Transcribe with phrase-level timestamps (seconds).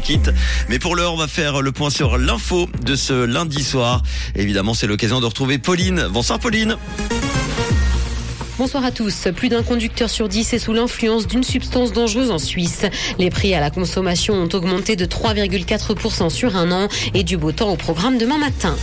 [0.00, 0.30] quitte.
[0.70, 4.02] Mais pour l'heure, on va faire le point sur l'info de ce lundi soir.
[4.34, 6.06] Évidemment, c'est l'occasion de retrouver Pauline.
[6.10, 6.76] Bonsoir Pauline.
[8.56, 9.28] Bonsoir à tous.
[9.36, 12.86] Plus d'un conducteur sur dix est sous l'influence d'une substance dangereuse en Suisse.
[13.18, 17.52] Les prix à la consommation ont augmenté de 3,4% sur un an et du beau
[17.52, 18.74] temps au programme demain matin.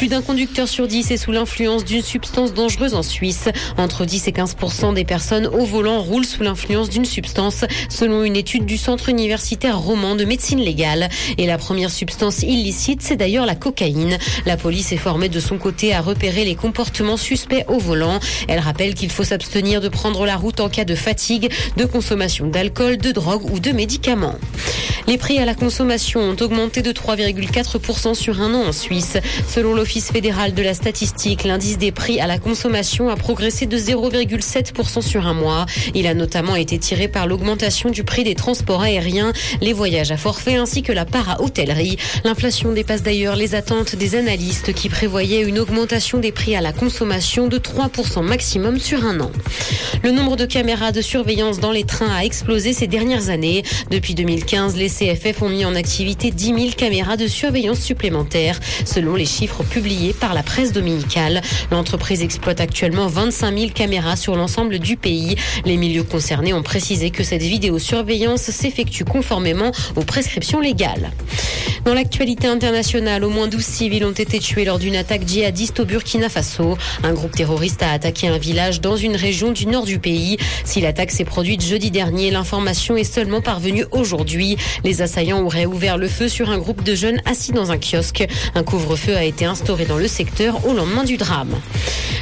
[0.00, 3.50] Plus d'un conducteur sur 10 est sous l'influence d'une substance dangereuse en Suisse.
[3.76, 8.34] Entre 10 et 15% des personnes au volant roulent sous l'influence d'une substance, selon une
[8.34, 11.10] étude du Centre universitaire roman de médecine légale.
[11.36, 14.16] Et la première substance illicite, c'est d'ailleurs la cocaïne.
[14.46, 18.20] La police est formée de son côté à repérer les comportements suspects au volant.
[18.48, 22.46] Elle rappelle qu'il faut s'abstenir de prendre la route en cas de fatigue, de consommation
[22.46, 24.36] d'alcool, de drogue ou de médicaments.
[25.06, 29.18] Les prix à la consommation ont augmenté de 3,4% sur un an en Suisse.
[29.48, 33.76] Selon l'Office fédéral de la statistique, l'indice des prix à la consommation a progressé de
[33.76, 35.66] 0,7% sur un mois.
[35.94, 40.16] Il a notamment été tiré par l'augmentation du prix des transports aériens, les voyages à
[40.16, 41.96] forfait ainsi que la part à hôtellerie.
[42.24, 46.72] L'inflation dépasse d'ailleurs les attentes des analystes qui prévoyaient une augmentation des prix à la
[46.72, 49.32] consommation de 3% maximum sur un an.
[50.04, 53.64] Le nombre de caméras de surveillance dans les trains a explosé ces dernières années.
[53.90, 59.16] Depuis 2015, les CFF ont mis en activité 10 000 caméras de surveillance supplémentaires, selon
[59.16, 59.79] les chiffres publiés
[60.20, 61.40] par la presse dominicale.
[61.70, 65.36] L'entreprise exploite actuellement 25 000 caméras sur l'ensemble du pays.
[65.64, 71.12] Les milieux concernés ont précisé que cette vidéosurveillance s'effectue conformément aux prescriptions légales.
[71.86, 75.86] Dans l'actualité internationale, au moins 12 civils ont été tués lors d'une attaque djihadiste au
[75.86, 76.76] Burkina Faso.
[77.02, 80.36] Un groupe terroriste a attaqué un village dans une région du nord du pays.
[80.64, 84.58] Si l'attaque s'est produite jeudi dernier, l'information est seulement parvenue aujourd'hui.
[84.84, 88.26] Les assaillants auraient ouvert le feu sur un groupe de jeunes assis dans un kiosque.
[88.54, 91.54] Un couvre-feu a été instauré dans le secteur au lendemain du drame.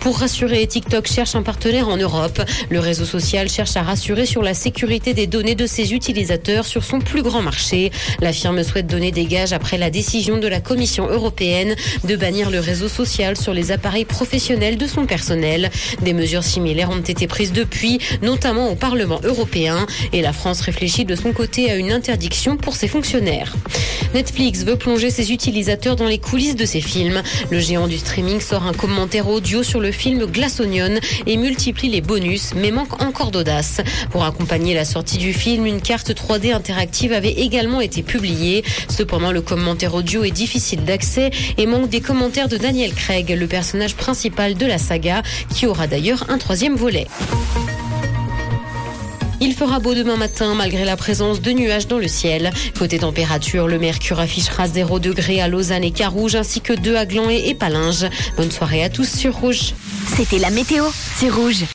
[0.00, 2.40] Pour rassurer, TikTok cherche un partenaire en Europe.
[2.70, 6.84] Le réseau social cherche à rassurer sur la sécurité des données de ses utilisateurs sur
[6.84, 7.92] son plus grand marché.
[8.20, 12.50] La firme souhaite donner des gages après la décision de la Commission européenne de bannir
[12.50, 15.70] le réseau social sur les appareils professionnels de son personnel.
[16.00, 19.86] Des mesures similaires ont été prises depuis, notamment au Parlement européen.
[20.14, 23.54] Et la France réfléchit de son côté à une interdiction pour ses fonctionnaires.
[24.14, 27.22] Netflix veut plonger ses utilisateurs dans les coulisses de ses films.
[27.50, 32.00] Le géant du streaming sort un commentaire audio sur film Glass Onion et multiplie les
[32.00, 33.80] bonus, mais manque encore d'audace.
[34.10, 38.64] Pour accompagner la sortie du film, une carte 3D interactive avait également été publiée.
[38.88, 43.46] Cependant, le commentaire audio est difficile d'accès et manque des commentaires de Daniel Craig, le
[43.46, 45.22] personnage principal de la saga,
[45.54, 47.06] qui aura d'ailleurs un troisième volet.
[49.42, 52.50] Il fera beau demain matin malgré la présence de nuages dans le ciel.
[52.78, 57.06] Côté température, le mercure affichera 0 degré à Lausanne et Carouge ainsi que 2 à
[57.06, 58.06] Gland et Palinges.
[58.36, 59.74] Bonne soirée à tous sur Rouge.
[60.14, 60.84] C'était la météo,
[61.16, 61.64] c'est Rouge.